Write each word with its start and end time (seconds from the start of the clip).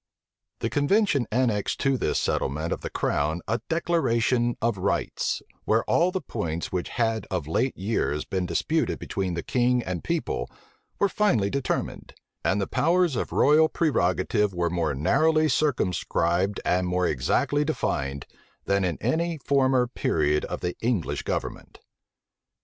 The 0.61 0.69
convention 0.71 1.27
annexed 1.31 1.79
to 1.81 1.95
this 1.95 2.19
settlement 2.19 2.73
of 2.73 2.81
the 2.81 2.89
crown 2.89 3.41
a 3.47 3.61
declaration 3.69 4.57
of 4.59 4.79
rights, 4.79 5.43
where 5.65 5.83
all 5.83 6.09
the 6.09 6.19
points 6.21 6.71
which 6.71 6.89
had 6.89 7.27
of 7.29 7.47
late 7.47 7.77
years 7.77 8.25
been 8.25 8.47
disputed 8.47 8.97
between 8.97 9.35
the 9.35 9.43
king 9.43 9.83
and 9.83 10.03
people, 10.03 10.49
were 10.97 11.07
finally 11.07 11.51
determined; 11.51 12.15
and 12.43 12.59
the 12.59 12.65
powers 12.65 13.15
of 13.15 13.31
royal 13.31 13.69
prerogative 13.69 14.55
were 14.55 14.71
more 14.71 14.95
narrowly 14.95 15.47
circumscribed 15.47 16.59
and 16.65 16.87
more 16.87 17.05
exactly 17.05 17.63
defined, 17.63 18.25
than 18.65 18.83
in 18.83 18.97
any 19.01 19.37
former 19.37 19.85
period 19.85 20.45
of 20.45 20.61
the 20.61 20.75
English 20.81 21.21
government. 21.21 21.77